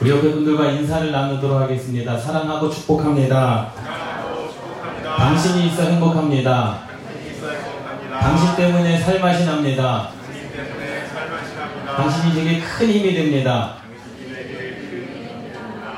[0.00, 2.18] 우리 옆에 분들과 인사를 나누도록 하겠습니다.
[2.18, 3.72] 사랑하고 축복합니다.
[5.16, 6.80] 당신이 있어 행복합니다.
[8.10, 10.10] 당신 때문에 살맛이 납니다.
[11.96, 13.76] 당신이 제게 큰 힘이 됩니다.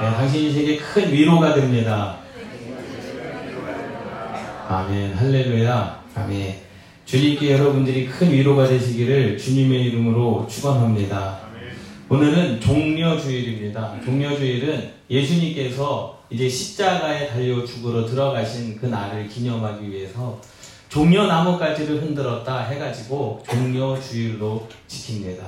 [0.01, 2.19] 네, 당신이 제게 큰 위로가 됩니다.
[4.69, 5.15] 아멘.
[5.17, 6.01] 할렐루야.
[6.15, 6.55] 아멘.
[7.05, 11.48] 주님께 여러분들이 큰 위로가 되시기를 주님의 이름으로 축원합니다.
[12.11, 14.01] 오늘은 종려주일입니다.
[14.03, 20.41] 종려주일은 예수님께서 이제 십자가에 달려 죽으러 들어가신 그 날을 기념하기 위해서
[20.89, 25.43] 종려나무까지를 흔들었다 해가지고 종려주일로 지킵니다.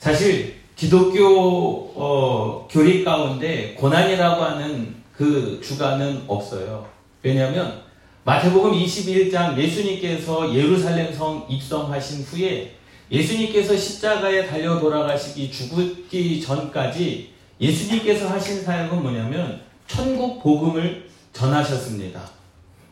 [0.00, 6.84] 사실 기독교 어, 교리 가운데 고난이라고 하는 그 주간은 없어요.
[7.22, 7.82] 왜냐하면
[8.24, 12.79] 마태복음 21장 예수님께서 예루살렘 성 입성하신 후에
[13.10, 22.20] 예수님께서 십자가에 달려 돌아가시기 죽기 전까지 예수님께서 하신 사역은 뭐냐면 천국 복음을 전하셨습니다.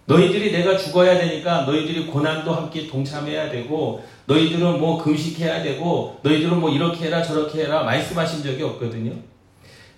[0.06, 6.70] 너희들이 내가 죽어야 되니까 너희들이 고난도 함께 동참해야 되고 너희들은 뭐 금식해야 되고 너희들은 뭐
[6.70, 9.12] 이렇게 해라 저렇게 해라 말씀하신 적이 없거든요.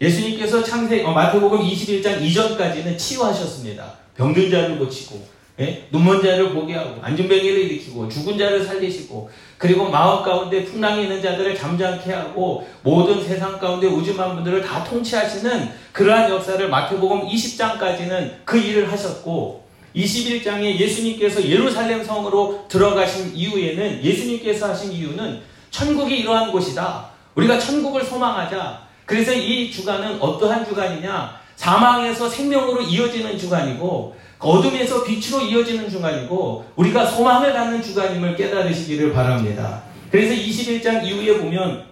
[0.01, 3.95] 예수님께서 창세 어, 마태복음 21장 이전까지는 치유하셨습니다.
[4.17, 5.87] 병든 자를 고치고 예?
[5.91, 9.31] 눈먼 자를 보게 하고 안전병이를 일으키고 죽은 자를 살리시고
[9.61, 15.71] 그리고 마음 가운데 풍랑이 있는 자들을 잠잠케 하고 모든 세상 가운데 우주만 분들을 다 통치하시는
[15.93, 19.63] 그러한 역사를 마태복음 20장까지는 그 일을 하셨고
[19.95, 27.11] 21장에 예수님께서 예루살렘 성으로 들어가신 이후에는 예수님께서 하신 이유는 천국이 이러한 곳이다.
[27.35, 28.81] 우리가 천국을 소망하자.
[29.05, 31.39] 그래서 이 주간은 어떠한 주간이냐?
[31.57, 39.83] 사망에서 생명으로 이어지는 주간이고 어둠에서 빛으로 이어지는 주간이고 우리가 소망을 갖는 주간임을 깨달으시기를 바랍니다.
[40.11, 41.85] 그래서 21장 이후에 보면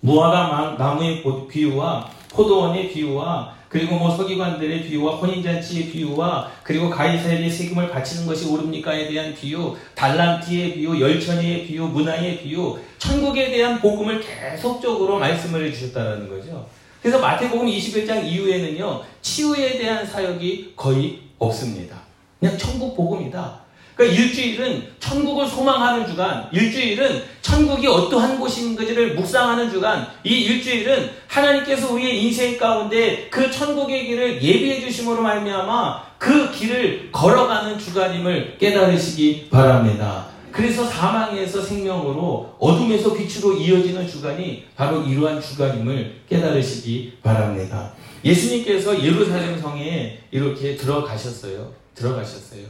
[0.00, 8.26] 무화과 나무의 비유와 포도원의 비유와 그리고 뭐 서기관들의 비유와 혼인잔치의 비유와 그리고 가이사에게 세금을 바치는
[8.26, 15.66] 것이 옳습니까에 대한 비유, 달란티의 비유, 열천의 비유, 문화의 비유, 천국에 대한 복음을 계속적으로 말씀을
[15.66, 16.66] 해주셨다는 거죠.
[17.00, 22.01] 그래서 마태복음 21장 이후에는요, 치유에 대한 사역이 거의 없습니다.
[22.42, 23.60] 그냥 천국 복음이다.
[23.94, 32.24] 그러니까 일주일은 천국을 소망하는 주간, 일주일은 천국이 어떠한 곳인지를 묵상하는 주간, 이 일주일은 하나님께서 우리의
[32.24, 40.26] 인생 가운데 그 천국의 길을 예비해 주심으로 말미암아 그 길을 걸어가는 주간임을 깨달으시기 바랍니다.
[40.50, 47.92] 그래서 사망에서 생명으로 어둠에서 빛으로 이어지는 주간이 바로 이러한 주간임을 깨달으시기 바랍니다.
[48.24, 51.81] 예수님께서 예루살렘 성에 이렇게 들어가셨어요.
[51.94, 52.62] 들어가셨어요.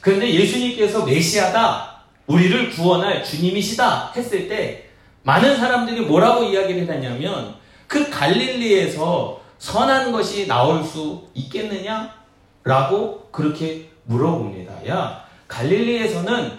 [0.00, 4.90] 그런데 예수님께서 메시아다, 우리를 구원할 주님이시다 했을 때
[5.22, 12.14] 많은 사람들이 뭐라고 이야기를 해놨냐면 그 갈릴리에서 선한 것이 나올 수 있겠느냐?
[12.62, 14.86] 라고 그렇게 물어봅니다.
[14.88, 16.52] 야, 갈릴리에서는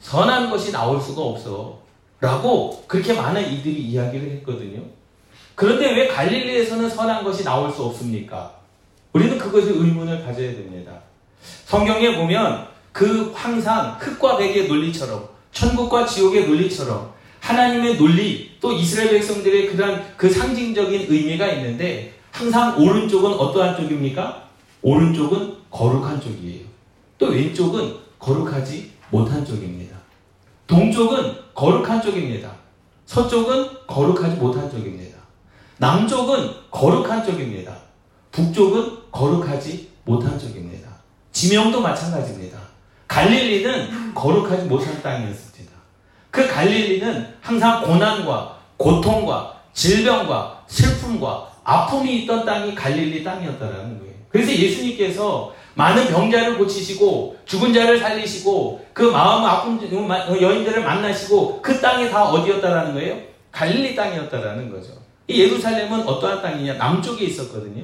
[0.00, 1.82] 선한 것이 나올 수가 없어.
[2.20, 4.82] 라고 그렇게 많은 이들이 이야기를 했거든요.
[5.54, 8.54] 그런데 왜 갈릴리에서는 선한 것이 나올 수 없습니까?
[9.12, 10.92] 우리는 그것에 의문을 가져야 됩니다.
[11.66, 19.68] 성경에 보면 그 항상 흙과 백의 논리처럼 천국과 지옥의 논리처럼 하나님의 논리 또 이스라엘 백성들의
[19.68, 24.48] 그런 그 상징적인 의미가 있는데 항상 오른쪽은 어떠한 쪽입니까?
[24.82, 26.64] 오른쪽은 거룩한 쪽이에요.
[27.18, 29.96] 또 왼쪽은 거룩하지 못한 쪽입니다.
[30.66, 32.50] 동쪽은 거룩한 쪽입니다.
[33.06, 35.18] 서쪽은 거룩하지 못한 쪽입니다.
[35.78, 37.76] 남쪽은 거룩한 쪽입니다.
[38.32, 40.73] 북쪽은 거룩하지 못한 쪽입니다.
[41.34, 42.56] 지명도 마찬가지입니다.
[43.08, 45.74] 갈릴리는 거룩하지 못한 땅이었습니다.
[46.30, 54.14] 그 갈릴리는 항상 고난과 고통과 질병과 슬픔과 아픔이 있던 땅이 갈릴리 땅이었다라는 거예요.
[54.28, 59.80] 그래서 예수님께서 많은 병자를 고치시고 죽은 자를 살리시고 그 마음 아픈
[60.40, 63.18] 여인들을 만나시고 그 땅이 다 어디였다라는 거예요?
[63.50, 64.92] 갈릴리 땅이었다라는 거죠.
[65.26, 66.74] 이 예루살렘은 어떠한 땅이냐?
[66.74, 67.82] 남쪽에 있었거든요.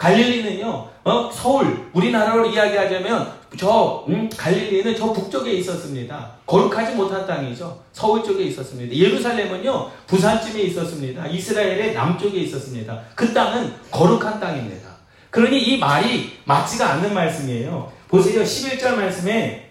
[0.00, 6.30] 갈릴리는요, 어, 서울, 우리나라로 이야기하자면 저 음, 갈릴리는 저 북쪽에 있었습니다.
[6.46, 7.78] 거룩하지 못한 땅이죠.
[7.92, 8.96] 서울 쪽에 있었습니다.
[8.96, 11.26] 예루살렘은요 부산쯤에 있었습니다.
[11.26, 12.98] 이스라엘의 남쪽에 있었습니다.
[13.14, 14.88] 그 땅은 거룩한 땅입니다.
[15.28, 17.92] 그러니 이 말이 맞지가 않는 말씀이에요.
[18.08, 18.42] 보세요.
[18.42, 19.70] 11절 말씀에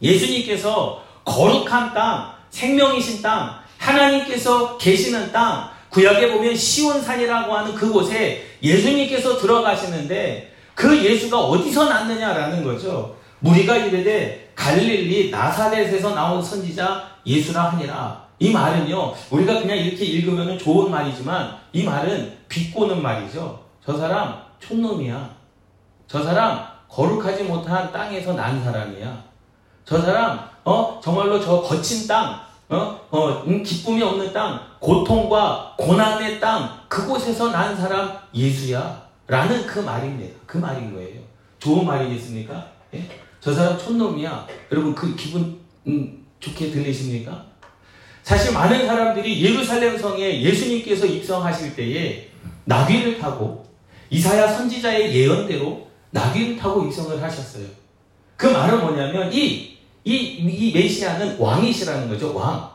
[0.00, 10.52] 예수님께서 거룩한 땅, 생명이신 땅, 하나님께서 계시는 땅, 구약에 보면 시온산이라고 하는 그곳에 예수님께서 들어가시는데
[10.74, 13.16] 그 예수가 어디서 났느냐라는 거죠.
[13.40, 18.26] 무리가 이르되 갈릴리 나사렛에서 나온 선지자 예수라 하니라.
[18.38, 23.64] 이 말은요, 우리가 그냥 이렇게 읽으면 좋은 말이지만 이 말은 비꼬는 말이죠.
[23.84, 25.30] 저 사람 촌놈이야.
[26.06, 29.24] 저 사람 거룩하지 못한 땅에서 난 사람이야.
[29.84, 36.40] 저 사람 어 정말로 저 거친 땅, 어, 어 음, 기쁨이 없는 땅, 고통과 고난의
[36.40, 39.06] 땅 그곳에서 난 사람 예수야.
[39.28, 40.34] 라는 그 말입니다.
[40.46, 41.20] 그 말인 거예요.
[41.58, 42.68] 좋은 말이겠습니까?
[42.94, 43.08] 예?
[43.40, 44.46] 저 사람 촌놈이야.
[44.72, 47.44] 여러분 그 기분 음, 좋게 들리십니까?
[48.22, 52.28] 사실 많은 사람들이 예루살렘 성에 예수님께서 입성하실 때에
[52.64, 53.64] 나귀를 타고
[54.10, 57.66] 이사야 선지자의 예언대로 나귀를 타고 입성을 하셨어요.
[58.36, 59.75] 그 말은 뭐냐면 이,
[60.06, 62.32] 이, 이 메시아는 왕이시라는 거죠.
[62.32, 62.70] 왕.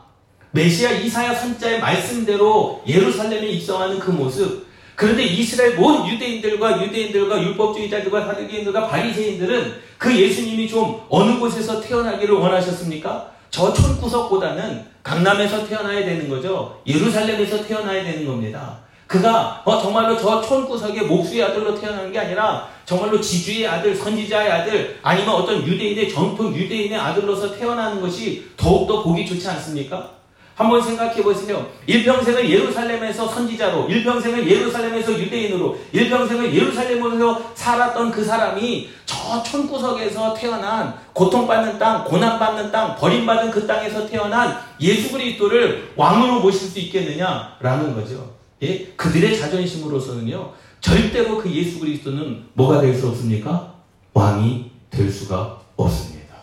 [0.50, 4.66] 메시아 이사야 선자의 말씀대로 예루살렘에 입성하는 그 모습.
[4.94, 13.32] 그런데 이스라엘 모든 유대인들과 유대인들과 율법주의자들과 사두개인들과 바리새인들은 그 예수님이 좀 어느 곳에서 태어나기를 원하셨습니까?
[13.50, 16.82] 저 촌구석보다는 강남에서 태어나야 되는 거죠.
[16.86, 18.78] 예루살렘에서 태어나야 되는 겁니다.
[19.06, 24.98] 그가 어, 정말로 저 촌구석의 목수의 아들로 태어난 게 아니라 정말로 지주의 아들, 선지자의 아들,
[25.02, 30.22] 아니면 어떤 유대인의 전통 유대인의 아들로서 태어나는 것이 더욱더 보기 좋지 않습니까?
[30.54, 31.66] 한번 생각해 보세요.
[31.86, 41.78] 일평생을 예루살렘에서 선지자로, 일평생을 예루살렘에서 유대인으로, 일평생을 예루살렘에서 살았던 그 사람이 저 촌구석에서 태어난 고통받는
[41.78, 48.32] 땅, 고난받는 땅, 버림받은 그 땅에서 태어난 예수 그리스도를 왕으로 모실 수 있겠느냐라는 거죠.
[48.62, 48.86] 예?
[48.96, 50.52] 그들의 자존심으로서는요,
[50.82, 53.72] 절대로 그 예수 그리스도는 뭐가 될 수 없습니까?
[54.12, 56.34] 왕이 될 수가 없습니다.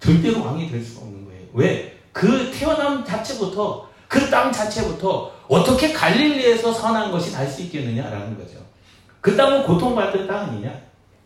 [0.00, 1.42] 절대로 왕이 될 수가 없는 거예요.
[1.52, 1.98] 왜?
[2.12, 8.58] 그 태어남 자체부터, 그 땅 자체부터 어떻게 갈릴리에서 선한 것이 날 수 있겠느냐라는 거죠.
[9.20, 10.70] 그 땅은 고통받은 땅 아니냐?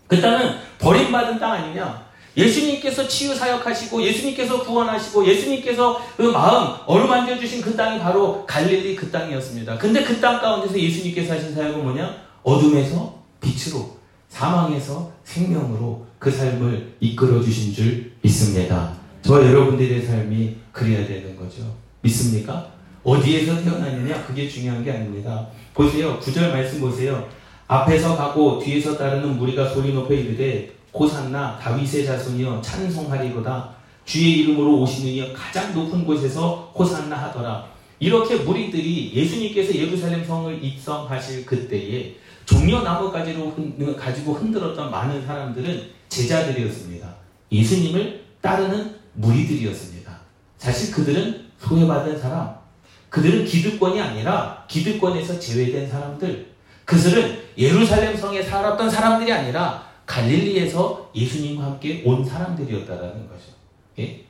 [0.06, 2.08] 그 땅은 버림받은 땅 아니냐?
[2.36, 9.10] 예수님께서 치유 사역하시고 예수님께서 구원하시고 예수님께서 그 마음 어루만져 주신 그 땅이 바로 갈릴리 그
[9.10, 9.78] 땅이었습니다.
[9.78, 12.27] 근데 그 땅 가운데서 예수님께서 하신 사역은 뭐냐?
[12.48, 13.98] 어둠에서 빛으로
[14.30, 18.94] 사망에서 생명으로 그 삶을 이끌어 주신 줄 믿습니다.
[19.20, 21.74] 저 여러분들의 삶이 그래야 되는 거죠.
[22.00, 22.72] 믿습니까?
[23.04, 25.48] 어디에서 태어나느냐 그게 중요한 게 아닙니다.
[25.74, 26.18] 보세요.
[26.18, 27.28] 구절 말씀 보세요.
[27.66, 33.74] 앞에서 가고 뒤에서 따르는 무리가 소리 높여 이르되 고산나 다윗의 자손이여 찬송하리로다
[34.06, 37.66] 주의 이름으로 오시는 이여 가장 높은 곳에서 호산나 하더라.
[38.00, 42.14] 이렇게 무리들이 예수님께서 예루살렘 성을 입성하실 그때에
[42.48, 43.54] 종려나무가지로
[43.96, 47.06] 가지고 흔들었던 많은 사람들은 제자들이었습니다.
[47.52, 50.18] 예수님을 따르는 무리들이었습니다.
[50.56, 52.54] 사실 그들은 소외받은 사람,
[53.10, 56.46] 그들은 기득권이 아니라 기득권에서 제외된 사람들,
[56.86, 63.44] 그들은 예루살렘 성에 살았던 사람들이 아니라 갈릴리에서 예수님과 함께 온 사람들이었다라는 거죠.
[63.98, 64.24] 예?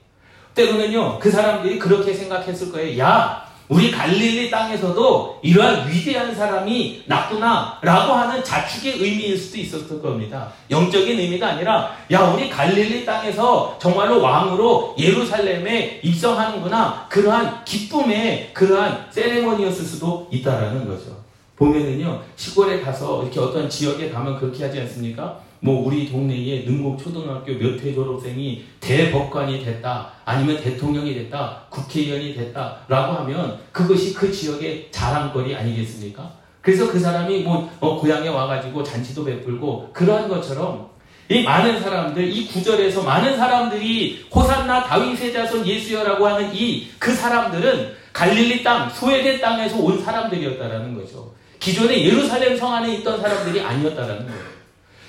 [0.54, 2.98] 때로는요, 그 사람들이 그렇게 생각했을 거예요.
[2.98, 10.50] 야, 우리 갈릴리 땅에서도 이러한 위대한 사람이 났구나 라고 하는 자축의 의미일 수도 있었을 겁니다.
[10.70, 19.84] 영적인 의미가 아니라 야 우리 갈릴리 땅에서 정말로 왕으로 예루살렘에 입성하는구나 그러한 기쁨의 그러한 세레머니였을
[19.84, 21.27] 수도 있다라는 거죠.
[21.58, 25.40] 보면은요 시골에 가서 이렇게 어떤 지역에 가면 그렇게 하지 않습니까?
[25.60, 33.12] 뭐 우리 동네에 능곡 초등학교 몇 회 졸업생이 대법관이 됐다 아니면 대통령이 됐다 국회의원이 됐다라고
[33.18, 36.30] 하면 그것이 그 지역의 자랑거리 아니겠습니까?
[36.62, 40.88] 그래서 그 사람이 뭐 어, 고향에 와가지고 잔치도 베풀고 그러한 것처럼
[41.30, 47.94] 이 많은 사람들 이 구절에서 많은 사람들이 호산나 다윗의 자손 예수여라고 하는 이 그 사람들은
[48.12, 51.32] 갈릴리 땅 소외된 땅에서 온 사람들이었다라는 거죠.
[51.58, 54.42] 기존에 예루살렘 성 안에 있던 사람들이 아니었다라는 거예요.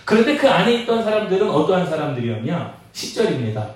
[0.06, 2.80] 그런데 그 안에 있던 사람들은 어떠한 사람들이었냐?
[2.94, 3.70] 10절입니다.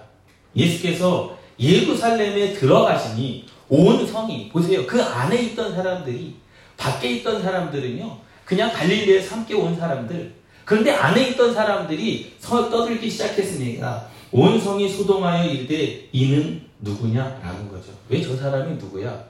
[0.55, 4.85] 예수께서 예루살렘에 들어가시니 온 성이 보세요.
[4.87, 6.35] 그 안에 있던 사람들이
[6.77, 8.17] 밖에 있던 사람들은요.
[8.45, 10.33] 그냥 갈릴리에 함께 온 사람들.
[10.65, 17.91] 그런데 안에 있던 사람들이 서 떠들기 시작했으니까 온 성이 소동하여 이르되 이는 누구냐라는 거죠.
[18.09, 19.23] 왜 저 사람이 누구야?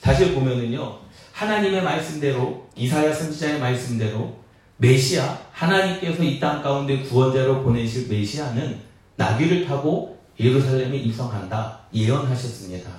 [0.00, 0.98] 사실 보면은요.
[1.38, 4.36] 하나님의 말씀대로 이사야 선지자의 말씀대로
[4.78, 8.80] 메시아, 하나님께서 이 땅 가운데 구원자로 보내실 메시아는
[9.14, 11.78] 나귀를 타고 예루살렘에 입성한다.
[11.94, 12.90] 예언하셨습니다.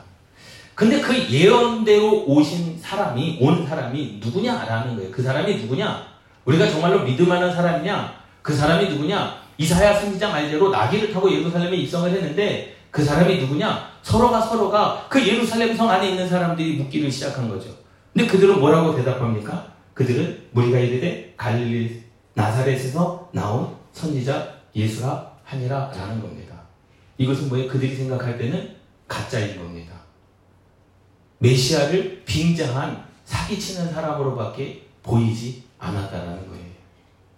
[0.74, 5.12] 근데 그 예언대로 오신 사람이, 온 사람이 누구냐라는 거예요.
[5.12, 6.02] 그 사람이 누구냐?
[6.46, 8.14] 우리가 정말로 믿음하는 사람이냐?
[8.42, 9.36] 그 사람이 누구냐?
[9.58, 13.90] 이사야 선지자 말대로 나귀를 타고 예루살렘에 입성을 했는데 그 사람이 누구냐?
[14.02, 17.79] 서로가 서로가 그 예루살렘 성 안에 있는 사람들이 묻기를 시작한 거죠.
[18.20, 19.72] 근데 그들은 뭐라고 대답합니까?
[19.94, 26.54] 그들은 무리가 이르되 갈릴리 나사렛에서 나온 선지자 예수라 하니라 라는 겁니다.
[27.18, 27.70] 이것은 뭐예요?
[27.70, 28.76] 그들이 생각할 때는
[29.08, 29.94] 가짜인 겁니다.
[31.38, 36.66] 메시아를 빙자한 사기치는 사람으로밖에 보이지 않았다라는 거예요.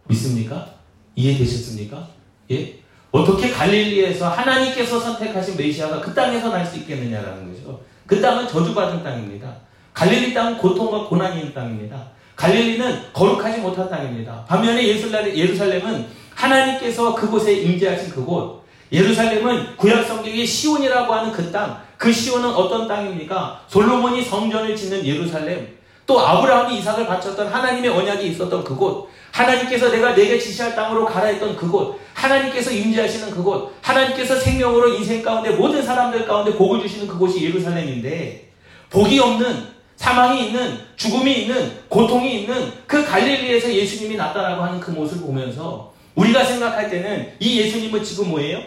[0.08, 0.68] 믿습니까?
[1.16, 2.08] 이해되셨습니까?
[2.50, 2.80] 예?
[3.12, 7.82] 어떻게 갈릴리에서 하나님께서 선택하신 메시아가 그 땅에서 날 수 있겠느냐라는 거죠.
[8.08, 9.70] 그 땅은 저주받은 땅입니다.
[10.02, 11.96] 갈릴리 땅은 고통과 고난이 있는 땅입니다.
[12.36, 14.44] 갈릴리는 거룩하지 못한 땅입니다.
[14.48, 22.50] 반면에 예루살렘은 하나님께서 그곳에 임재하신 그곳, 예루살렘은 구약 성경의 시온이라고 하는 그 땅, 그 시온은
[22.50, 23.62] 어떤 땅입니까?
[23.68, 25.78] 솔로몬이 성전을 짓는 예루살렘,
[26.08, 31.56] 또 아브라함이 이삭을 바쳤던 하나님의 언약이 있었던 그곳, 하나님께서 내가 내게 지시할 땅으로 가라 했던
[31.56, 38.50] 그곳, 하나님께서 임재하시는 그곳, 하나님께서 생명으로 인생 가운데 모든 사람들 가운데 복을 주시는 그곳이 예루살렘인데,
[38.90, 39.71] 복이 없는,
[40.06, 46.44] 사망이 있는, 죽음이 있는, 고통이 있는 그 갈릴리에서 예수님이 나타나고 하는 그 모습을 보면서 우리가
[46.44, 48.64] 생각할 때는 이 예수님은 지금 뭐예요?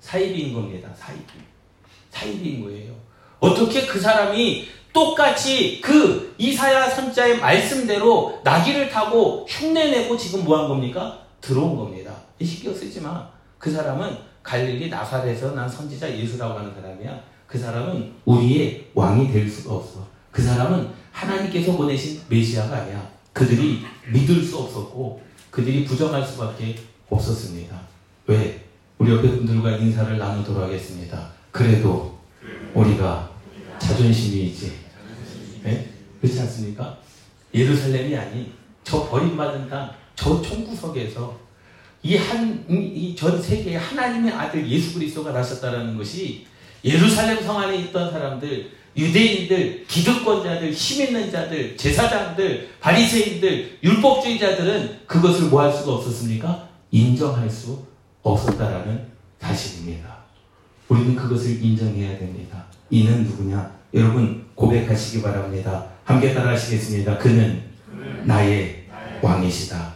[0.00, 0.88] 사이비인 겁니다.
[0.98, 1.34] 사이비.
[2.10, 2.94] 사이비인 거예요.
[3.38, 11.16] 어떻게 그 사람이 똑같이 그 이사야 선자의 말씀대로 나귀를 타고 흉내내고 지금 뭐 한 겁니까?
[11.40, 12.12] 들어온 겁니다.
[12.42, 13.30] 신경 쓰지 마.
[13.56, 17.20] 그 사람은 갈릴리 나사렛에서 난 선지자 예수라고 하는 사람이야.
[17.46, 20.11] 그 사람은 우리의 왕이 될 수가 없어.
[20.32, 23.08] 그 사람은 하나님께서 보내신 메시아가 아니야.
[23.32, 26.74] 그들이 믿을 수 없었고 그들이 부정할 수밖에
[27.08, 27.80] 없었습니다.
[28.26, 28.64] 왜?
[28.98, 31.30] 우리 옆에 분들과 인사를 나누도록 하겠습니다.
[31.50, 32.18] 그래도
[32.74, 33.30] 우리가
[33.78, 34.72] 자존심이 있지.
[35.62, 35.90] 네?
[36.20, 36.98] 그렇지 않습니까?
[37.54, 38.52] 예루살렘이 아닌
[38.84, 41.38] 저 버림받은 땅, 저 총구석에서
[42.04, 46.46] 이 한, 이 전 세계에 하나님의 아들 예수 그리스도가 나셨다라는 것이
[46.84, 55.62] 예루살렘 성 안에 있던 사람들, 유대인들, 기득권자들, 힘 있는 자들, 제사장들, 바리새인들, 율법주의자들은 그것을 뭐
[55.62, 56.68] 할 수가 없었습니까?
[56.90, 57.84] 인정할 수
[58.22, 59.06] 없었다라는
[59.40, 60.16] 사실입니다.
[60.88, 62.64] 우리는 그것을 인정해야 됩니다.
[62.90, 63.72] 이는 누구냐?
[63.94, 65.86] 여러분 고백하시기 바랍니다.
[66.04, 67.16] 함께 따라 하시겠습니다.
[67.18, 67.62] 그는
[68.24, 68.84] 나의
[69.22, 69.92] 왕이시다.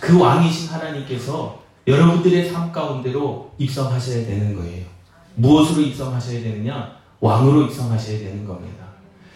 [0.00, 4.86] 그 왕이신 하나님께서 여러분들의 삶 가운데로 입성하셔야 되는 거예요.
[5.34, 6.97] 무엇으로 입성하셔야 되느냐?
[7.20, 8.84] 왕으로 입성하셔야 되는 겁니다.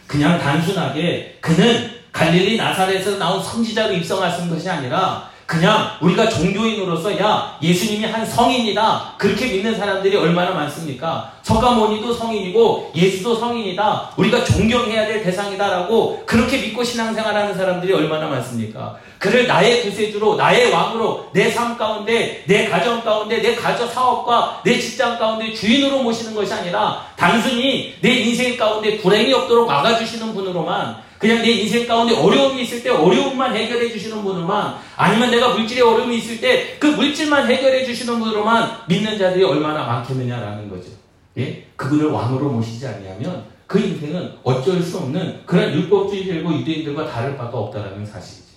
[0.07, 8.07] 그냥 단순하게 그는 갈릴리 나사렛에서 나온 선지자로 입성하신 것이 아니라 그냥 우리가 종교인으로서 야 예수님이
[8.07, 11.31] 한 성인이다 그렇게 믿는 사람들이 얼마나 많습니까?
[11.43, 18.97] 서가모니도 성인이고 예수도 성인이다 우리가 존경해야 될 대상이다라고 그렇게 믿고 신앙생활하는 사람들이 얼마나 많습니까?
[19.19, 24.81] 그를 나의 구세주로 나의 왕으로 내 삶 가운데 내 가정 가운데 내 가정 사업과 내
[24.81, 31.41] 직장 가운데 주인으로 모시는 것이 아니라 단순히 내 인생 가운데 불행이 없도록 막아주시는 분으로만 그냥
[31.41, 36.41] 내 인생 가운데 어려움이 있을 때 어려움만 해결해 주시는 분으로만 아니면 내가 물질에 어려움이 있을
[36.41, 40.91] 때 그 물질만 해결해 주시는 분으로만 믿는 자들이 얼마나 많겠느냐라는 거죠.
[41.39, 41.65] 예?
[41.77, 48.05] 그분을 왕으로 모시지 않냐면 그 인생은 어쩔 수 없는 그런 율법주의들과 유대인들과 다를 바가 없다라는
[48.05, 48.49] 사실이지.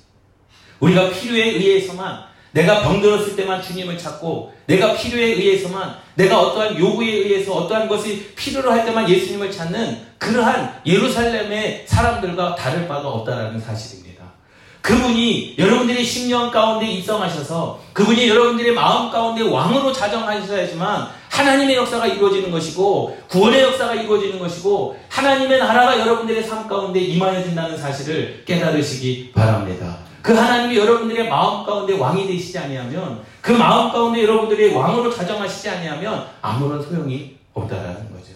[0.80, 2.24] 우리가 필요에 의해서만
[2.56, 8.72] 내가 병들었을 때만 주님을 찾고 내가 필요에 의해서만 내가 어떠한 요구에 의해서 어떠한 것이 필요로
[8.72, 14.24] 할 때만 예수님을 찾는 그러한 예루살렘의 사람들과 다를 바가 없다라는 사실입니다.
[14.82, 23.18] 그분이 여러분들의 심령 가운데 입성하셔서 그분이 여러분들의 마음 가운데 왕으로 자정하셔야지만 하나님의 역사가 이루어지는 것이고
[23.28, 30.06] 구원의 역사가 이루어지는 것이고 하나님의 나라가 여러분들의 삶 가운데 임하여진다는 사실을 깨달으시기 바랍니다.
[30.26, 36.26] 그 하나님이 여러분들의 마음 가운데 왕이 되시지 아니하면 그 마음 가운데 여러분들의 왕으로 자정하시지 아니하면
[36.42, 38.34] 아무런 소용이 없다라는 거죠.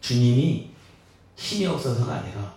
[0.00, 0.70] 주님이
[1.36, 2.54] 힘이 없어서가 아니라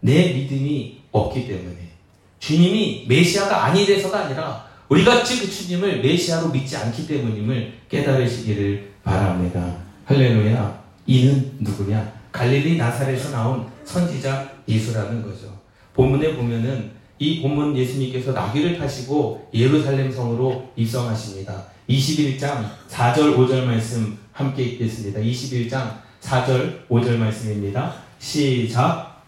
[0.00, 1.90] 내 믿음이 없기 때문에
[2.38, 9.76] 주님이 메시아가 아니 돼서가 아니라 우리가 그 주님을 메시아로 믿지 않기 때문임을 깨달으시기를 바랍니다.
[10.06, 10.82] 할렐루야.
[11.06, 12.10] 이는 누구냐?
[12.32, 15.52] 갈릴리 나사렛에서 나온 선지자 예수라는 거죠.
[15.92, 21.66] 본문에 보면은 이 본문 예수님께서 나귀를 타시고 예루살렘 성으로 입성하십니다.
[21.88, 25.20] 21장 4절 5절 말씀 함께 읽겠습니다.
[25.20, 27.94] 21장 4절 5절 말씀입니다.
[28.18, 29.22] 시작.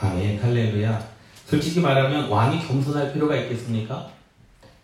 [0.00, 1.15] 아멘 할렐루야
[1.46, 4.08] 솔직히 말하면 왕이 겸손할 필요가 있겠습니까?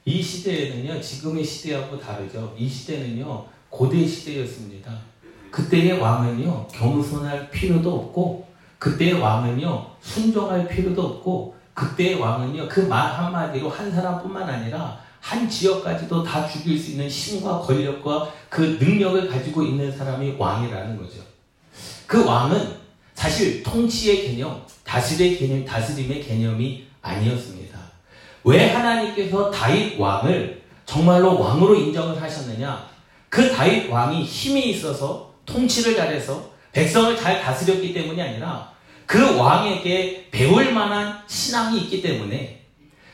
[0.04, 2.54] 이 시대에는요, 지금의 시대하고 다르죠.
[2.56, 4.92] 이 시대는요, 고대 시대였습니다.
[5.50, 8.46] 그때의 왕은요, 겸손할 필요도 없고,
[8.78, 16.22] 그때의 왕은요, 순종할 필요도 없고, 그때의 왕은요, 그 말 한마디로 한 사람뿐만 아니라 한 지역까지도
[16.22, 21.20] 다 죽일 수 있는 힘과 권력과 그 능력을 가지고 있는 사람이 왕이라는 거죠.
[22.06, 22.81] 그 왕은
[23.22, 27.78] 사실 통치의 개념, 다스림의 개념, 다스림의 개념이 아니었습니다.
[28.42, 32.84] 왜 하나님께서 다윗 왕을 정말로 왕으로 인정을 하셨느냐?
[33.28, 38.72] 그 다윗 왕이 힘이 있어서 통치를 잘해서 백성을 잘 다스렸기 때문이 아니라
[39.06, 42.64] 그 왕에게 배울 만한 신앙이 있기 때문에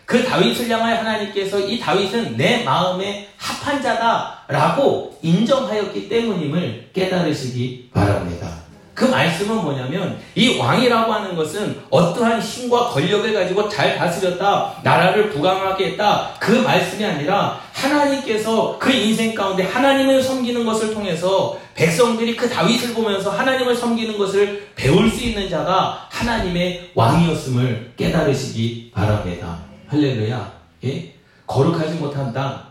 [0.07, 8.67] 그 다윗을 향하여 하나님께서 이 다윗은 내 마음에 합한 자다라고 인정하였기 때문임을 깨달으시기 바랍니다.
[8.99, 15.93] 그 말씀은 뭐냐면 이 왕이라고 하는 것은 어떠한 힘과 권력을 가지고 잘 다스렸다, 나라를 부강하게
[15.93, 22.93] 했다 그 말씀이 아니라 하나님께서 그 인생 가운데 하나님을 섬기는 것을 통해서 백성들이 그 다윗을
[22.93, 29.61] 보면서 하나님을 섬기는 것을 배울 수 있는 자가 하나님의 왕이었음을 깨달으시기 바랍니다.
[29.87, 30.52] 할렐루야.
[30.87, 31.14] 예?
[31.47, 32.64] 거룩하지 못한 땅,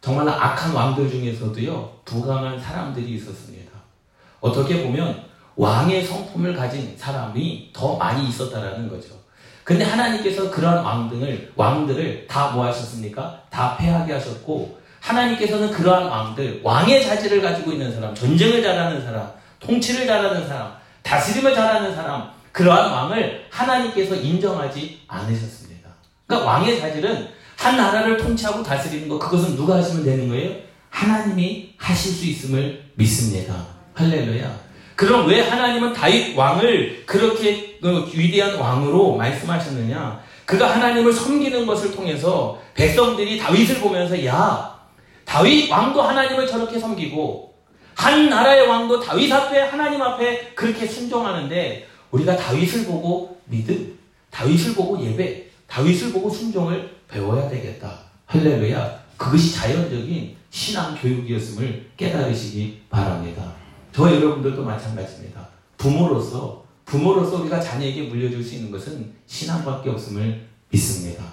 [0.00, 3.70] 정말 악한 왕들 중에서도요, 부강한 사람들이 있었습니다.
[4.40, 5.23] 어떻게 보면
[5.56, 9.14] 왕의 성품을 가진 사람이 더 많이 있었다라는 거죠.
[9.62, 13.40] 근데 하나님께서 그러한 왕들을, 왕들을 다 뭐 하셨습니까?
[13.50, 19.30] 다 패하게 하셨고, 하나님께서는 그러한 왕들, 왕의 자질을 가지고 있는 사람, 전쟁을 잘하는 사람,
[19.60, 25.90] 통치를 잘하는 사람, 다스림을 잘하는 사람, 그러한 왕을 하나님께서 인정하지 않으셨습니다.
[26.26, 30.56] 그러니까 왕의 자질은 한 나라를 통치하고 다스리는 것, 그것은 누가 하시면 되는 거예요?
[30.90, 33.54] 하나님이 하실 수 있음을 믿습니다.
[33.94, 34.63] 할렐루야.
[34.96, 40.22] 그럼 왜 하나님은 다윗 왕을 그렇게 그 위대한 왕으로 말씀하셨느냐?
[40.44, 44.78] 그가 하나님을 섬기는 것을 통해서 백성들이 다윗을 보면서 야
[45.24, 47.54] 다윗 왕도 하나님을 저렇게 섬기고
[47.94, 53.98] 한 나라의 왕도 다윗 앞에 하나님 앞에 그렇게 순종하는데 우리가 다윗을 보고 믿음,
[54.30, 57.98] 다윗을 보고 예배, 다윗을 보고 순종을 배워야 되겠다.
[58.26, 59.04] 할렐루야.
[59.16, 63.63] 그것이 자연적인 신앙 교육이었음을 깨달으시기 바랍니다.
[63.94, 65.48] 저 여러분들도 마찬가지입니다.
[65.76, 71.24] 부모로서 부모로서 우리가 자녀에게 물려줄 수 있는 것은 신앙밖에 없음을 믿습니다.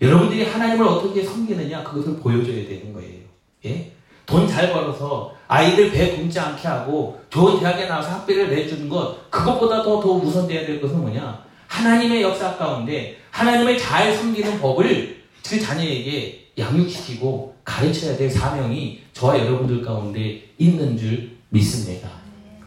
[0.00, 3.24] 여러분들이 하나님을 어떻게 섬기느냐 그것을 보여줘야 되는 거예요.
[3.66, 3.92] 예?
[4.26, 9.82] 돈 잘 벌어서 아이들 배 굶지 않게 하고 좋은 대학에 나와서 학비를 내주는 것 그것보다
[9.82, 11.44] 더, 더 우선돼야 될 것은 뭐냐?
[11.66, 19.82] 하나님의 역사 가운데 하나님을 잘 섬기는 법을 그 자녀에게 양육시키고 가르쳐야 될 사명이 저와 여러분들
[19.82, 22.03] 가운데 있는 줄 믿습니다.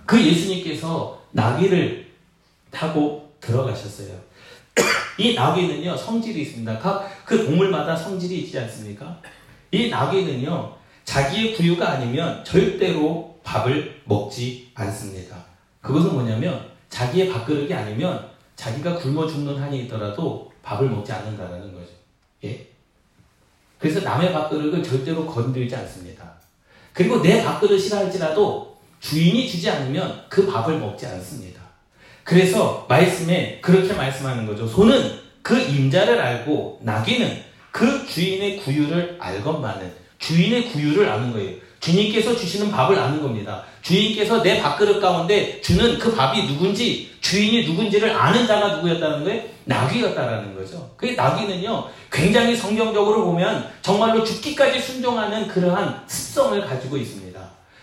[0.08, 2.08] 그 예수님께서 나귀를
[2.72, 4.18] 타고 들어가셨어요.
[5.20, 6.80] 이 나귀는요, 성질이 있습니다.
[6.80, 9.22] 각 그 동물마다 성질이 있지 않습니까?
[9.72, 15.36] 이 나귀는요, 자기의 구유가 아니면 절대로 밥을 먹지 않습니다.
[15.82, 21.92] 그것은 뭐냐면, 자기의 밥그릇이 아니면 자기가 굶어 죽는 한이 있더라도 밥을 먹지 않는다는 거죠.
[22.46, 22.68] 예?
[23.78, 26.32] 그래서 남의 밥그릇을 절대로 건들지 않습니다.
[26.94, 31.62] 그리고 내 밥그릇이라 할지라도 주인이 주지 않으면 그 밥을 먹지 않습니다.
[32.24, 34.68] 그래서 말씀에 그렇게 말씀하는 거죠.
[34.68, 41.56] 소는 그 임자를 알고 나귀는 그 주인의 구유를 알건만은 주인의 구유를 아는 거예요.
[41.80, 43.64] 주님께서 주시는 밥을 아는 겁니다.
[43.82, 49.44] 주인께서 내 밥그릇 가운데 주는 그 밥이 누군지 주인이 누군지를 아는 자가 누구였다는 거예요?
[49.66, 50.92] 나귀였다라는 거죠.
[50.98, 57.27] 그 나귀는요, 굉장히 성경적으로 보면 정말로 죽기까지 순종하는 그러한 습성을 가지고 있습니다.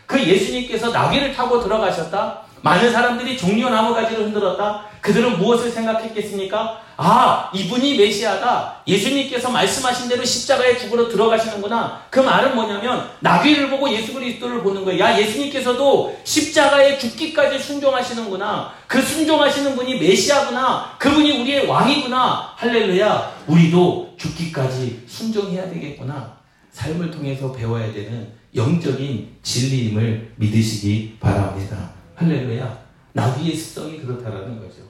[0.06, 2.44] 그 예수님께서 나귀를 타고 들어가셨다.
[2.64, 4.86] 많은 사람들이 종려 나무 가지를 흔들었다.
[5.02, 6.80] 그들은 무엇을 생각했겠습니까?
[6.96, 8.80] 아, 이분이 메시아다.
[8.86, 12.04] 예수님께서 말씀하신 대로 십자가에 죽으러 들어가시는구나.
[12.08, 15.04] 그 말은 뭐냐면 나귀를 보고 예수 그리스도를 보는 거예요.
[15.04, 18.72] 야, 예수님께서도 십자가에 죽기까지 순종하시는구나.
[18.86, 20.96] 그 순종하시는 분이 메시아구나.
[20.98, 22.54] 그분이 우리의 왕이구나.
[22.56, 23.32] 할렐루야.
[23.46, 26.38] 우리도 죽기까지 순종해야 되겠구나.
[26.70, 31.92] 삶을 통해서 배워야 되는 영적인 진리임을 믿으시기 바랍니다.
[32.14, 32.84] 할렐루야.
[33.12, 34.82] 나귀의 습성이 그렇다라는 거죠.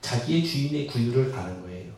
[0.00, 1.92] 자기의 주인의 구유를 아는 거예요.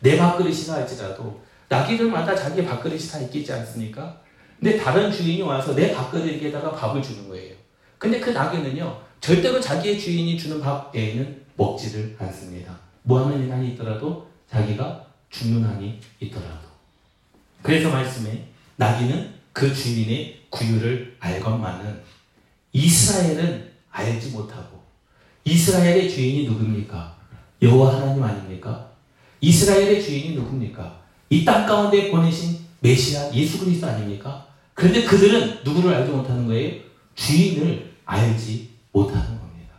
[0.00, 4.20] 내 밥그릇이나 할지라도 나귀들마다 자기의 밥그릇이 다 있겠지 않습니까?
[4.58, 7.54] 근데 다른 주인이 와서 내 밥그릇에다가 밥을 주는 거예요.
[7.96, 12.78] 근데 그 나귀는요, 절대로 자기의 주인이 주는 밥 외에는 먹지를 않습니다.
[13.02, 16.68] 뭐 하는 한이 있더라도 자기가 죽는 한이 있더라도.
[17.62, 18.46] 그래서 말씀에
[18.76, 22.00] 나귀는 그 주인의 구유를 알건만은
[22.72, 24.80] 이스라엘은 알지 못하고
[25.44, 27.16] 이스라엘의 주인이 누굽니까?
[27.62, 28.90] 여호와 하나님 아닙니까?
[29.40, 31.00] 이스라엘의 주인이 누굽니까?
[31.30, 34.46] 이 땅 가운데 보내신 메시아 예수 그리스도 아닙니까?
[34.74, 36.80] 그런데 그들은 누구를 알지 못하는 거예요?
[37.14, 39.74] 주인을 알지 못하는 겁니다.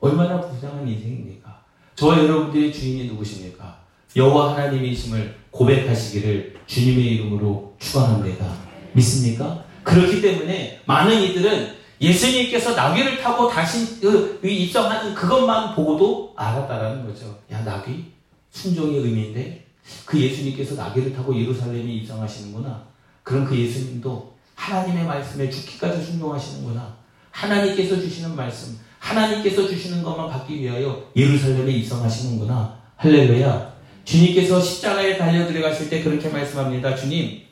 [0.00, 1.62] 얼마나 부장한 인생입니까?
[1.94, 3.80] 저와 여러분들의 주인이 누구십니까?
[4.16, 8.46] 여호와 하나님이심을 고백하시기를 주님의 이름으로 축원합니다.
[8.92, 9.64] 믿습니까?
[9.82, 17.38] 그렇기 때문에 많은 이들은 예수님께서 나귀를 타고 다시 그 입성하는 그것만 보고도 알았다라는 거죠.
[17.52, 18.06] 야, 나귀?
[18.50, 19.66] 순종의 의미인데?
[20.04, 22.84] 그 예수님께서 나귀를 타고 예루살렘에 입성하시는구나.
[23.22, 26.96] 그럼 그 예수님도 하나님의 말씀에 죽기까지 순종하시는구나.
[27.30, 32.78] 하나님께서 주시는 말씀, 하나님께서 주시는 것만 받기 위하여 예루살렘에 입성하시는구나.
[32.96, 33.72] 할렐루야.
[34.04, 36.96] 주님께서 십자가에 달려 들어가실 때 그렇게 말씀합니다.
[36.96, 37.42] 주님,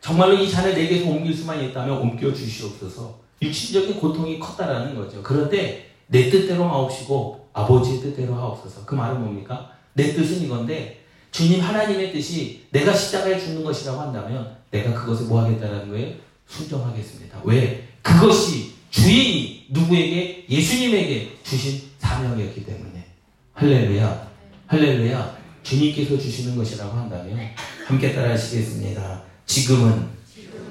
[0.00, 3.20] 정말로 이 잔을 내게서 옮길 수만 있다면 옮겨 주시옵소서.
[3.42, 5.22] 육신적인 고통이 컸다라는 거죠.
[5.22, 8.84] 그런데 내 뜻대로 하옵시고 아버지의 뜻대로 하옵소서.
[8.84, 9.72] 그 말은 뭡니까?
[9.94, 15.88] 내 뜻은 이건데 주님 하나님의 뜻이 내가 십자가에 죽는 것이라고 한다면 내가 그것을 뭐 하겠다는
[15.88, 16.14] 거예요?
[16.46, 17.40] 순종하겠습니다.
[17.44, 17.88] 왜?
[18.02, 20.46] 그것이 주인이 누구에게?
[20.48, 23.06] 예수님에게 주신 사명이었기 때문에.
[23.52, 24.28] 할렐루야.
[24.66, 25.38] 할렐루야.
[25.62, 27.38] 주님께서 주시는 것이라고 한다면
[27.86, 29.29] 함께 따라 하시겠습니다.
[29.50, 30.06] 지금은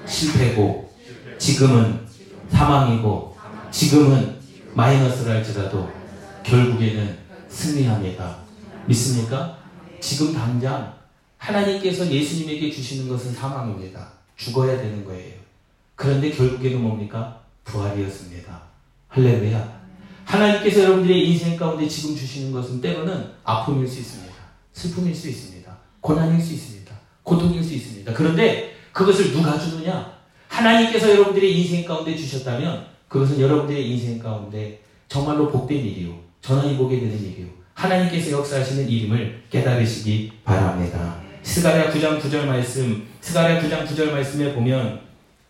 [0.08, 0.90] 실패고,
[1.38, 2.00] 지금은
[2.50, 3.36] 사망이고,
[3.72, 4.40] 지금은
[4.74, 5.92] 마이너스를 할지라도
[6.44, 7.18] 결국에는
[7.50, 8.38] 승리합니다.
[8.86, 9.58] 믿습니까?
[10.00, 10.94] 지금 당장
[11.38, 14.14] 하나님께서 예수님에게 주시는 것은 사망입니다.
[14.38, 15.34] 죽어야 되는 거예요.
[15.96, 17.42] 그런데 결국에는 뭡니까?
[17.66, 18.62] 부활이었습니다.
[19.10, 19.82] 할렐루야.
[20.24, 24.34] 하나님께서 여러분들의 인생 가운데 지금 주시는 것은 때로는 아픔일 수 있습니다.
[24.72, 25.78] 슬픔일 수 있습니다.
[26.00, 26.80] 고난일 수 있습니다.
[27.30, 28.12] 고통일 수 있습니다.
[28.14, 30.20] 그런데 그것을 누가 주느냐?
[30.48, 36.14] 하나님께서 여러분들의 인생 가운데 주셨다면 그것은 여러분들의 인생 가운데 정말로 복된 일이요.
[36.42, 37.48] 전원이 보게 되는 일이요.
[37.74, 41.16] 하나님께서 역사하시는 이름을 깨달으시기 바랍니다.
[41.44, 45.02] 스가랴 9장 9절 말씀, 스가랴 9장 9절 말씀에 보면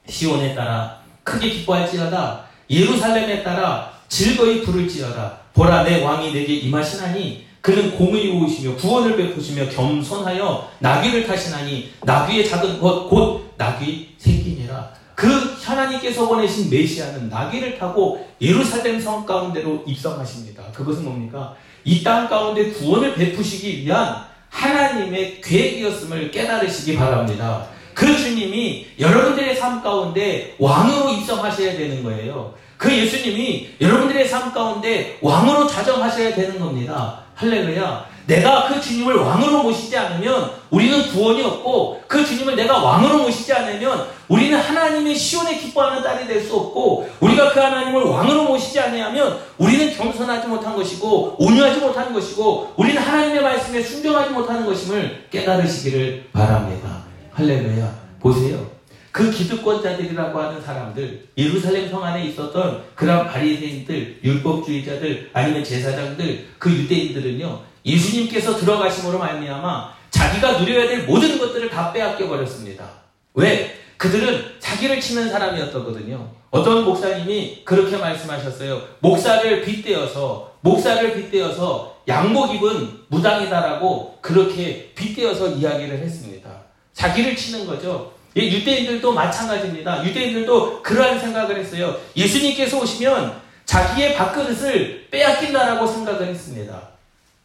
[0.08, 8.76] 시온에 따라 크게 기뻐할지어다 예루살렘에 따라 즐거이 부를지어다 보라 내 왕이 내게 임하시나니 그는 공의로우시며
[8.78, 15.28] 구원을 베푸시며 겸손하여 나귀를 타시나니 나귀의 작은 것 곧 나귀 새끼니라 그
[15.62, 20.64] 하나님께서 보내신 메시아는 나귀를 타고 예루살렘 성 가운데로 입성하십니다.
[20.74, 21.54] 그것은 뭡니까?
[21.84, 27.68] 이 땅 가운데 구원을 베푸시기 위한 하나님의 계획이었음을 깨달으시기 바랍니다.
[27.94, 32.54] 그 주님이 여러분들의 삶 가운데 왕으로 입성하셔야 되는 거예요.
[32.78, 37.24] 그 예수님이 여러분들의 삶 가운데 왕으로 자정하셔야 되는 겁니다.
[37.40, 38.06] 할렐루야.
[38.28, 44.08] 내가 그 주님을 왕으로 모시지 않으면 우리는 구원이 없고 그 주님을 내가 왕으로 모시지 않으면
[44.28, 49.92] 우리는 하나님의 시온에 기뻐하는 딸이 될 수 없고 우리가 그 하나님을 왕으로 모시지 않으면 우리는
[49.96, 57.04] 겸손하지 못한 것이고 온유하지 못하는 것이고 우리는 하나님의 말씀에 순종하지 못하는 것임을 깨달으시기를 바랍니다.
[57.34, 57.90] 할렐루야.
[58.20, 58.79] 보세요.
[59.20, 67.60] 그 기득권자들이라고 하는 사람들, 예루살렘 성 안에 있었던 그런 바리새인들, 율법주의자들, 아니면 제사장들, 그 유대인들은요,
[67.86, 72.90] 예수님께서 들어가심으로 말미암아 자기가 누려야 될 모든 것들을 다 빼앗겨 버렸습니다.
[73.34, 73.76] 왜?
[73.98, 76.30] 그들은 자기를 치는 사람이었거든요.
[76.50, 78.82] 어떤 목사님이 그렇게 말씀하셨어요.
[79.02, 86.50] 목사를 빗대어서 목사를 빗대어서 양복 입은 무당이다라고 그렇게 빗대어서 이야기를 했습니다.
[86.94, 88.18] 자기를 치는 거죠.
[88.38, 90.06] 예, 유대인들도 마찬가지입니다.
[90.06, 91.96] 유대인들도 그러한 생각을 했어요.
[92.16, 96.90] 예수님께서 오시면 자기의 밥그릇을 빼앗긴다라고 생각을 했습니다.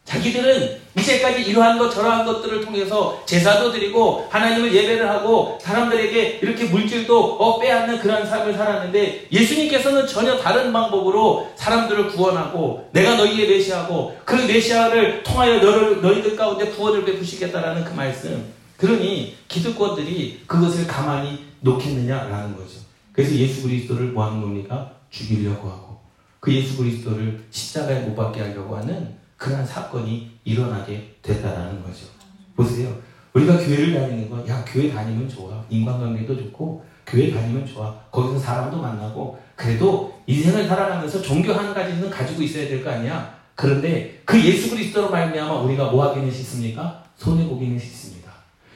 [0.04, 7.36] 자기들은 이제까지 이러한 것 저러한 것들을 통해서 제사도 드리고 하나님을 예배를 하고 사람들에게 이렇게 물질도
[7.36, 14.34] 어, 빼앗는 그런 삶을 살았는데 예수님께서는 전혀 다른 방법으로 사람들을 구원하고 내가 너희의 메시아고 그
[14.34, 22.80] 메시아를 통하여 너를 너희들 가운데 구원을 베푸시겠다라는 그 말씀 그러니 기득권들이 그것을 가만히 놓겠느냐라는 거죠.
[23.12, 24.92] 그래서 예수 그리스도를 뭐 하는 겁니까?
[25.10, 26.00] 죽이려고 하고
[26.40, 32.06] 그 예수 그리스도를 십자가에 못 박게 하려고 하는 그러한 사건이 일어나게 됐다라는 거죠.
[32.56, 32.94] 보세요.
[33.32, 35.64] 우리가 교회를 다니는 건, 야, 교회 다니면 좋아.
[35.68, 37.92] 인간관계도 좋고, 교회 다니면 좋아.
[38.12, 43.36] 거기서 사람도 만나고, 그래도 인생을 살아가면서 종교 한 가지는 가지고 있어야 될 거 아니야?
[43.56, 47.02] 그런데 그 예수 그리스도로 말미암아 우리가 뭐 하기는 싫습니까?
[47.16, 48.13] 손해보기는 싫습니다.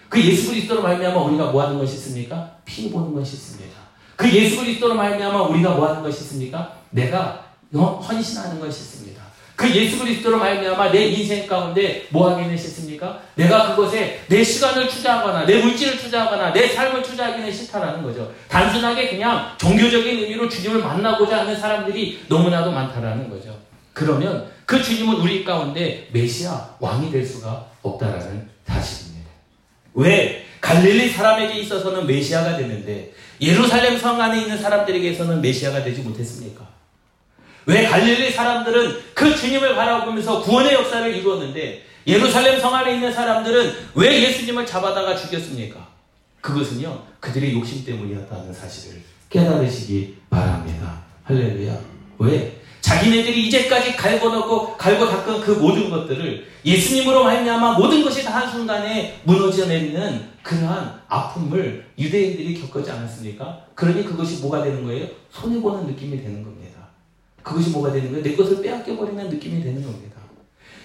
[0.08, 2.56] 그 예수 그리스도로 말미암아 우리가 뭐 하는 것이 있습니까?
[2.64, 3.76] 피 보는 것이 있습니다.
[4.16, 6.72] 그 예수 그리스도로 말미암아 우리가 뭐 하는 것이 있습니까?
[6.90, 9.28] 내가 헌신하는 것이 있습니다.
[9.58, 13.20] 그 예수 그리스도로 말미암아 내 인생 가운데 뭐 하기는 싫습니까?
[13.34, 18.32] 내가 그것에 내 시간을 투자하거나 내 물질을 투자하거나 내 삶을 투자하기는 싫다라는 거죠.
[18.48, 23.52] 단순하게 그냥 종교적인 의미로 주님을 만나고자 하는 사람들이 너무나도 많다라는 거죠.
[23.92, 29.07] 그러면 그 주님은 우리 가운데 메시아 왕이 될 수가 없다라는 사실입니다.
[29.98, 30.46] 왜?
[30.60, 36.66] 갈릴리 사람에게 있어서는 메시아가 되는데 예루살렘 성 안에 있는 사람들에게서는 메시아가 되지 못했습니까?
[37.66, 44.22] 왜 갈릴리 사람들은 그 주님을 바라보면서 구원의 역사를 이루었는데 예루살렘 성 안에 있는 사람들은 왜
[44.22, 45.88] 예수님을 잡아다가 죽였습니까?
[46.40, 51.02] 그것은요, 그들의 욕심 때문이었다는 사실을 깨달으시기 바랍니다.
[51.24, 51.76] 할렐루야.
[52.20, 52.57] 왜?
[52.88, 59.20] 자기네들이 이제까지 갈고 넣고 갈고 닦은 그 모든 것들을 예수님으로 말미암아 모든 것이 다 한순간에
[59.24, 63.66] 무너져 내리는 그러한 아픔을 유대인들이 겪지 않았습니까?
[63.74, 65.06] 그러니 그것이 뭐가 되는 거예요?
[65.30, 66.80] 손해보는 느낌이 되는 겁니다.
[67.42, 68.24] 그것이 뭐가 되는 거예요?
[68.24, 70.16] 내 것을 빼앗겨버리는 느낌이 되는 겁니다.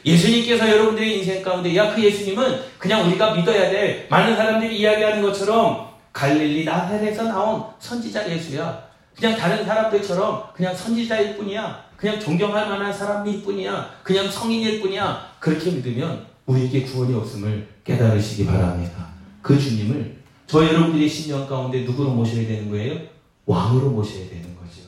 [0.05, 5.87] 예수님께서 여러분들의 인생 가운데 야 그 예수님은 그냥 우리가 믿어야 될 많은 사람들이 이야기하는 것처럼
[6.11, 8.91] 갈릴리 나사렛에서 나온 선지자 예수야.
[9.15, 11.82] 그냥 다른 사람들처럼 그냥 선지자일 뿐이야.
[11.97, 13.89] 그냥 존경할 만한 사람일 뿐이야.
[14.03, 15.36] 그냥 성인일 뿐이야.
[15.39, 19.08] 그렇게 믿으면 우리에게 구원이 없음을 깨달으시기 바랍니다.
[19.41, 22.99] 그 주님을 저 여러분들의 신령 가운데 누구로 모셔야 되는 거예요?
[23.45, 24.82] 왕으로 모셔야 되는 거죠.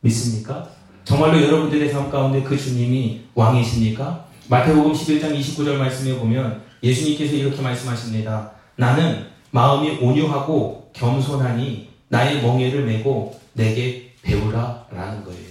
[0.00, 0.68] 믿습니까?
[1.04, 4.26] 정말로 여러분들의 삶 가운데 그 주님이 왕이십니까?
[4.48, 8.52] 마태복음 11장 29절 말씀에 보면 예수님께서 이렇게 말씀하십니다.
[8.76, 15.49] 나는 마음이 온유하고 겸손하니 나의 멍에를 메고 내게 배우라 라는 거예요.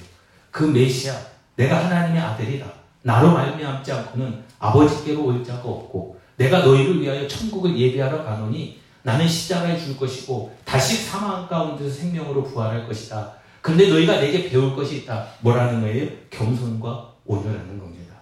[0.51, 1.13] 그 메시아,
[1.55, 2.65] 내가 하나님의 아들이다.
[3.01, 9.77] 나로 말미암지 않고는 아버지께로 올 자가 없고 내가 너희를 위하여 천국을 예비하러 가노니 나는 십자가에
[9.77, 13.33] 줄 것이고 다시 사망 가운데서 생명으로 부활할 것이다.
[13.61, 15.27] 그런데 너희가 내게 배울 것이 있다.
[15.41, 16.09] 뭐라는 거예요?
[16.29, 18.15] 겸손과 온유라는 겁니다.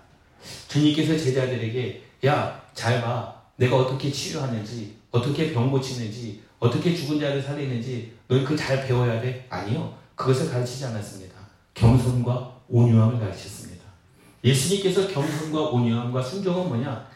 [0.67, 3.35] 주님께서 제자들에게 야, 잘 봐.
[3.55, 9.45] 내가 어떻게 치료하는지, 어떻게 병 고치는지, 어떻게 죽은 자를 살리는지 너희 그잘 배워야 돼?
[9.49, 9.93] 아니요.
[10.15, 11.26] 그것을 가르치지 않았습니다.
[11.77, 13.83] 겸손과 온유함을 가르쳤습니다.
[14.43, 17.07] 예수님께서 겸손과 온유함과 순종은 뭐냐?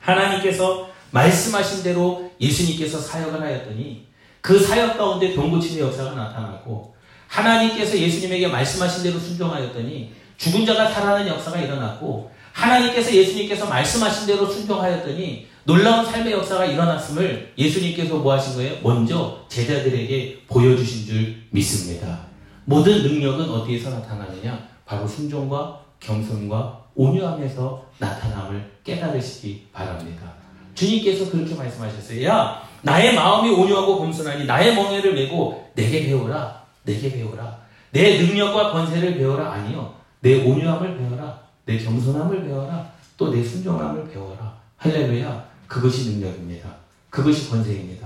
[0.00, 4.06] 하나님께서 말씀하신 대로 예수님께서 사역을 하였더니
[4.40, 6.94] 그 사역 가운데 병 고침의 역사가 나타나고
[7.26, 15.46] 하나님께서 예수님에게 말씀하신 대로 순종하였더니 죽은 자가 살아나는 역사가 일어났고 하나님께서 예수님께서 말씀하신 대로 순종하였더니
[15.64, 18.78] 놀라운 삶의 역사가 일어났음을 예수님께서 뭐 하신 거예요?
[18.82, 22.27] 먼저 제자들에게 보여주신 줄 믿습니다.
[22.68, 24.68] 모든 능력은 어디에서 나타나느냐?
[24.84, 30.30] 바로 순종과 겸손과 온유함에서 나타남을 깨달으시기 바랍니다.
[30.74, 32.22] 주님께서 그렇게 말씀하셨어요.
[32.26, 36.62] 야, 나의 마음이 온유하고 겸손하니 나의 멍에를 메고 내게 배우라.
[36.84, 37.58] 내게 배우라.
[37.90, 39.50] 내 능력과 권세를 배워라.
[39.52, 39.94] 아니요.
[40.20, 41.40] 내 온유함을 배워라.
[41.64, 42.92] 내 겸손함을 배워라.
[43.16, 44.58] 또 내 순종함을 배워라.
[44.76, 45.48] 할렐루야.
[45.66, 46.68] 그것이 능력입니다.
[47.08, 47.97] 그것이 권세입니다.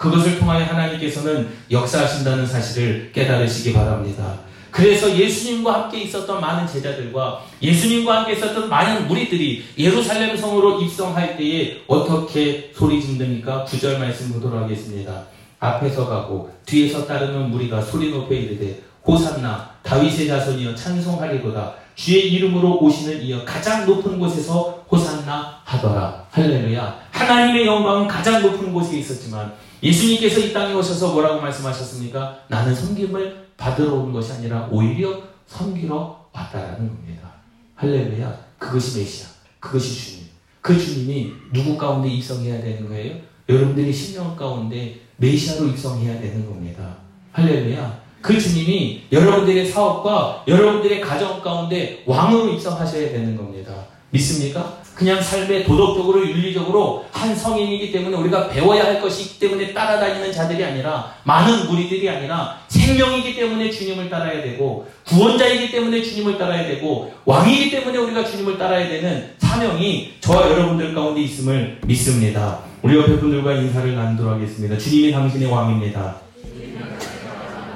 [0.00, 4.38] 그것을 통하여 하나님께서는 역사하신다는 사실을 깨달으시기 바랍니다.
[4.70, 11.82] 그래서 예수님과 함께 있었던 많은 제자들과 예수님과 함께 있었던 많은 무리들이 예루살렘 성으로 입성할 때에
[11.86, 13.64] 어떻게 소리 짓습니까?
[13.64, 15.24] 구절 말씀 보도록 하겠습니다.
[15.58, 23.20] 앞에서 가고 뒤에서 따르는 무리가 소리 높여 이르되 호산나 다윗의 자손이여 찬송하리로다 주의 이름으로 오시는
[23.20, 26.24] 이여 가장 높은 곳에서 호산나 하더라.
[26.30, 27.09] 할렐루야.
[27.20, 29.52] 하나님의 영광은 가장 높은 곳에 있었지만
[29.82, 32.40] 예수님께서 이 땅에 오셔서 뭐라고 말씀하셨습니까?
[32.48, 37.30] 나는 섬김을 받으러 온 것이 아니라 오히려 섬기러 왔다라는 겁니다.
[37.76, 38.38] 할렐루야.
[38.58, 39.28] 그것이 메시아.
[39.58, 40.26] 그것이 주님.
[40.60, 43.16] 그 주님이 누구 가운데 입성해야 되는 거예요?
[43.48, 46.96] 여러분들이 신령 가운데 메시아로 입성해야 되는 겁니다.
[47.32, 48.00] 할렐루야.
[48.20, 53.72] 그 주님이 여러분들의 사업과 여러분들의 가정 가운데 왕으로 입성하셔야 되는 겁니다.
[54.10, 54.79] 믿습니까?
[55.00, 60.62] 그냥 삶에 도덕적으로 윤리적으로 한 성인이기 때문에 우리가 배워야 할 것이 있기 때문에 따라다니는 자들이
[60.62, 67.70] 아니라 많은 무리들이 아니라 생명이기 때문에 주님을 따라야 되고 구원자이기 때문에 주님을 따라야 되고 왕이기
[67.70, 72.58] 때문에 우리가 주님을 따라야 되는 사명이 저와 여러분들 가운데 있음을 믿습니다.
[72.82, 74.76] 우리 옆에 분들과 인사를 나누도록 하겠습니다.
[74.76, 76.16] 주님이 당신의 왕입니다.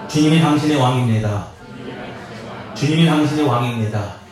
[0.08, 1.46] 주님이 당신의 왕입니다.
[2.74, 4.23] 주님이 당신의 왕입니다.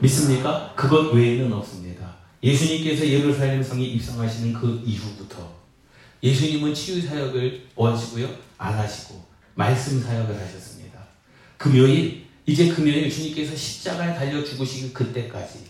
[0.00, 0.72] 믿습니까?
[0.74, 2.16] 그것 외에는 없습니다.
[2.42, 5.60] 예수님께서 예루살렘 성에 입성하시는 그 이후부터
[6.22, 8.28] 예수님은 치유 사역을 원하시고요.
[8.58, 9.22] 안 하시고
[9.54, 11.00] 말씀 사역을 하셨습니다.
[11.56, 15.60] 금요일 이제 금요일 주님께서 십자가에 달려 죽으시는 그때까지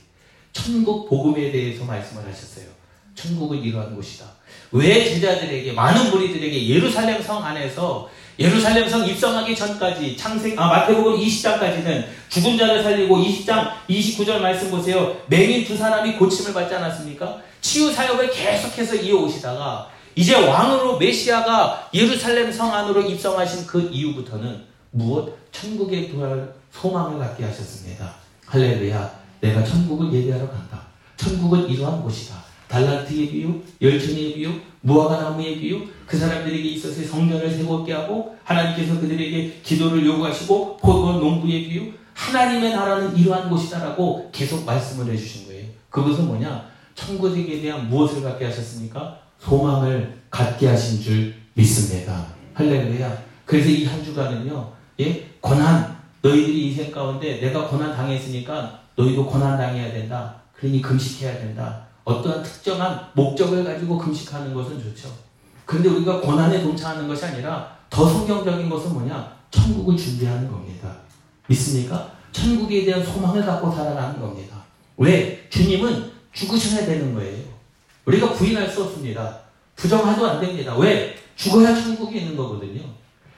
[0.52, 2.66] 천국 복음에 대해서 말씀을 하셨어요.
[3.14, 4.26] 천국은 이러한 곳이다.
[4.72, 8.08] 왜 제자들에게 많은 무리들에게 예루살렘 성 안에서
[8.40, 15.14] 예루살렘 성 입성하기 전까지 창세 아 마태복음 20장까지는 죽은 자를 살리고 20장 29절 말씀 보세요.
[15.26, 17.36] 맹인 두 사람이 고침을 받지 않았습니까?
[17.60, 26.08] 치유 사역을 계속해서 이어오시다가 이제 왕으로 메시아가 예루살렘 성 안으로 입성하신 그 이후부터는 무엇 천국에
[26.08, 28.14] 들어갈 소망을 갖게 하셨습니다.
[28.46, 29.20] 할렐루야.
[29.40, 30.80] 내가 천국을 예배하러 간다.
[31.18, 32.39] 천국은 이러한 곳이다.
[32.70, 34.52] 달란트의 비유, 열천의 비유,
[34.82, 41.64] 무화과 나무의 비유, 그 사람들에게 있어서 성전을 세웠게 하고 하나님께서 그들에게 기도를 요구하시고 포도 농부의
[41.68, 45.66] 비유, 하나님의 나라는 이러한 곳이다라고 계속 말씀을 해주신 거예요.
[45.90, 46.70] 그것은 뭐냐?
[46.94, 49.18] 천국에 대한 무엇을 갖게 하셨습니까?
[49.40, 52.26] 소망을 갖게 하신 줄 믿습니다.
[52.54, 53.22] 할렐루야.
[53.44, 59.92] 그래서 이 한 주간은요, 예, 고난, 너희들이 인생 가운데 내가 고난 당했으니까 너희도 고난 당해야
[59.92, 60.36] 된다.
[60.52, 61.86] 그러니 금식해야 된다.
[62.04, 65.08] 어떠한 특정한 목적을 가지고 금식하는 것은 좋죠.
[65.64, 69.36] 그런데 우리가 고난에 동참하는 것이 아니라 더 성경적인 것은 뭐냐?
[69.50, 70.96] 천국을 준비하는 겁니다.
[71.46, 72.12] 믿습니까?
[72.32, 74.56] 천국에 대한 소망을 갖고 살아가는 겁니다.
[74.96, 75.48] 왜?
[75.50, 77.44] 주님은 죽으셔야 되는 거예요.
[78.04, 79.40] 우리가 부인할 수 없습니다.
[79.76, 80.76] 부정하도 안 됩니다.
[80.76, 81.16] 왜?
[81.36, 82.82] 죽어야 천국이 있는 거거든요.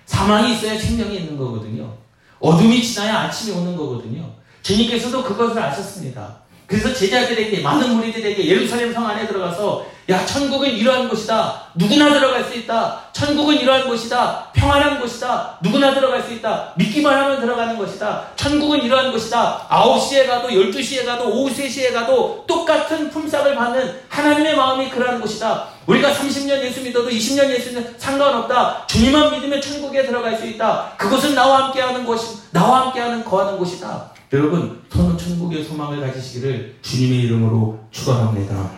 [0.07, 1.94] 사망이 있어야 생명이 있는 거거든요.
[2.40, 4.29] 어둠이 지나야 아침이 오는 거거든요.
[4.62, 6.42] 주님께서도 그것을 아셨습니다.
[6.66, 11.62] 그래서 제자들에게 많은 무리들에게 예루살렘 성 안에 들어가서 야 천국은 이러한 곳이다.
[11.75, 13.01] 누구나 들어갈 수 있다.
[13.12, 14.48] 천국은 이러한 곳이다.
[14.53, 15.59] 평안한 곳이다.
[15.62, 16.72] 누구나 들어갈 수 있다.
[16.77, 18.29] 믿기만 하면 들어가는 것이다.
[18.35, 19.68] 천국은 이러한 곳이다.
[19.70, 25.68] 9시에 가도 12시에 가도 오후 3시에 가도 똑같은 품삯을 받는 하나님의 마음이 그러한 곳이다.
[25.87, 28.87] 우리가 30년 예수 믿어도 20년 예수 믿어도 상관없다.
[28.88, 30.94] 주님만 믿으면 천국에 들어갈 수 있다.
[30.96, 34.12] 그것은 나와 함께하는 곳이 나와 함께하는 거하는 곳이다.
[34.33, 38.73] 여러분, 저는 천국의 소망을 가지시기를 주님의 이름으로 축원합니다.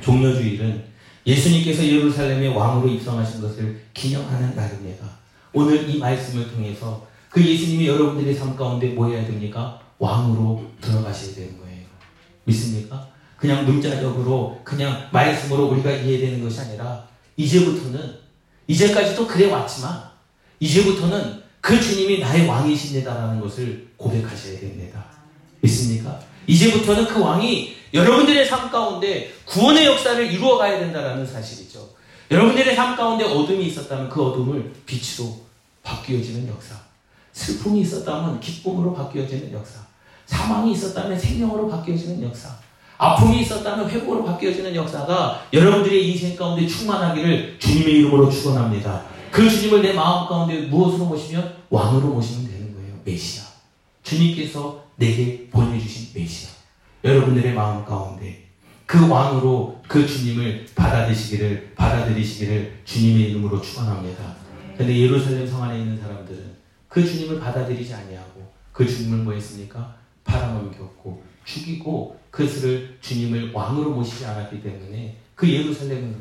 [0.00, 0.84] 종려주일은
[1.26, 5.06] 예수님께서 예루살렘의 왕으로 입성하신 것을 기념하는 날입니다.
[5.52, 9.78] 오늘 이 말씀을 통해서 그 예수님이 여러분들의 삶 가운데 뭐 해야 됩니까?
[9.98, 11.84] 왕으로 들어가셔야 되는 거예요.
[12.44, 13.06] 믿습니까?
[13.36, 17.06] 그냥 문자적으로 그냥 말씀으로 우리가 이해되는 것이 아니라
[17.36, 18.14] 이제부터는
[18.66, 20.04] 이제까지도 그래 왔지만
[20.58, 21.35] 이제부터는
[21.66, 25.04] 그 주님이 나의 왕이십니다라는 것을 고백하셔야 됩니다.
[25.60, 26.16] 믿습니까?
[26.46, 31.88] 이제부터는 그 왕이 여러분들의 삶 가운데 구원의 역사를 이루어 가야 된다는 사실이죠.
[32.30, 35.40] 여러분들의 삶 가운데 어둠이 있었다면 그 어둠을 빛으로
[35.82, 36.76] 바뀌어지는 역사.
[37.32, 39.80] 슬픔이 있었다면 기쁨으로 바뀌어지는 역사.
[40.26, 42.50] 사망이 있었다면 생명으로 바뀌어지는 역사.
[42.96, 49.15] 아픔이 있었다면 회복으로 바뀌어지는 역사가 여러분들의 인생 가운데 충만하기를 주님의 이름으로 축원합니다.
[49.36, 52.98] 그 주님을 내 마음 가운데 무엇으로 모시면 왕으로 모시면 되는 거예요.
[53.04, 53.44] 메시아.
[54.02, 56.48] 주님께서 내게 보내주신 메시아.
[57.04, 58.48] 여러분들의 마음 가운데
[58.86, 64.36] 그 왕으로 그 주님을 받아들이시기를 받아들이시기를 주님의 이름으로 축원합니다.
[64.74, 66.56] 근데 예루살렘 성 안에 있는 사람들은
[66.88, 69.96] 그 주님을 받아들이지 아니하고 그 주님을 뭐 했습니까?
[70.24, 76.16] 팔아넘겼고 죽이고 그것을 주님을 왕으로 모시지 않았기 때문에 그 예루살렘은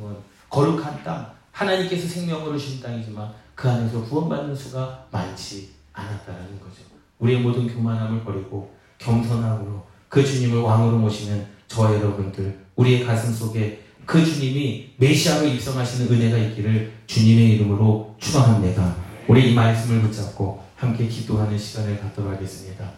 [0.49, 6.83] 거룩한 땅, 하나님께서 생명으로 주신 땅이지만 그 안에서 구원받는 수가 많지 않았다는 거죠.
[7.19, 14.23] 우리의 모든 교만함을 버리고 겸손함으로 그 주님을 왕으로 모시는 저와 여러분들 우리의 가슴 속에 그
[14.23, 18.95] 주님이 메시아로 입성하시는 은혜가 있기를 주님의 이름으로 축원합니다.
[19.27, 22.91] 우리 이 말씀을 붙잡고 함께 기도하는 시간을 갖도록 하겠습니다.